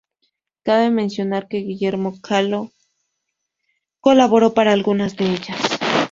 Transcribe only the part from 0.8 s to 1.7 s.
mencionar que